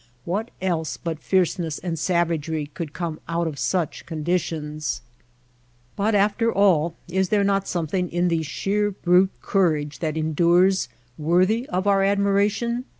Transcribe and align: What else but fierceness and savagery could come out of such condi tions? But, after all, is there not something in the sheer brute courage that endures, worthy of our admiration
What 0.25 0.49
else 0.63 0.97
but 0.97 1.19
fierceness 1.19 1.77
and 1.77 1.99
savagery 1.99 2.71
could 2.73 2.91
come 2.91 3.19
out 3.29 3.45
of 3.45 3.59
such 3.59 4.03
condi 4.07 4.39
tions? 4.39 5.03
But, 5.95 6.15
after 6.15 6.51
all, 6.51 6.95
is 7.07 7.29
there 7.29 7.43
not 7.43 7.67
something 7.67 8.09
in 8.09 8.27
the 8.27 8.41
sheer 8.41 8.89
brute 8.89 9.29
courage 9.43 9.99
that 9.99 10.17
endures, 10.17 10.89
worthy 11.19 11.67
of 11.69 11.85
our 11.85 12.01
admiration 12.01 12.85